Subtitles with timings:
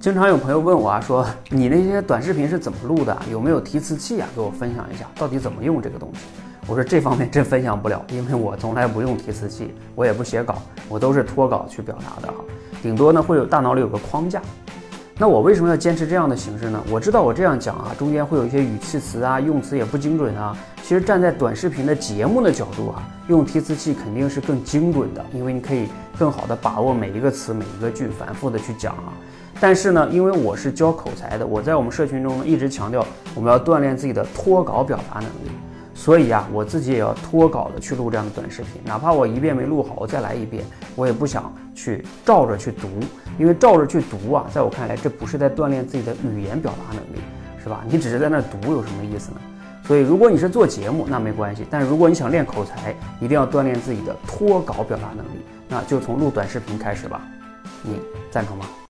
[0.00, 3.14] 经常有朋友问我啊，说你那些短视频是怎么录的？
[3.30, 4.26] 有没有提词器啊？
[4.34, 6.20] 给我分享一下，到底怎么用这个东西？
[6.66, 12.42] 我说这方面真分享不了，因为我从来不用提词器，我也不写稿，我都是脱稿去表达的哈。
[12.82, 14.40] 顶多呢会有大脑里有个框架。
[15.20, 16.82] 那我为什么要坚持这样的形式呢？
[16.90, 20.56] 我知道我这样讲啊，中间会有一些语气词啊，用词也不精准啊。
[20.82, 25.88] 其实站在短视频的节目的角度啊，用提词器肯定是更精准的，因为你可以
[26.18, 29.12] 更好的把握每一个词、每一个句，反复的去讲啊。
[29.60, 35.50] 但是呢，因为我是教口才的，我在我们社群中呢一直强调我们要锻炼自己的脱稿表达能力，
[36.00, 40.64] 所以啊，我自己也要脱稿的去录这样的短视频，哪怕我一遍没录好，我再来一遍，
[40.96, 42.88] 我也不想去照着去读，
[43.38, 47.20] 因为照着去读啊，在我看来这不是在锻炼自己的语言表达能力，
[47.62, 47.84] 是吧？
[47.86, 49.40] 你只是在那读有什么意思呢？
[49.84, 57.20] 所以如果你是做节目，那没关系，但如果你想练口才，一定要锻炼自己的脱稿表达能力，那就从录短视频开始吧，
[57.82, 58.64] 你赞成吗？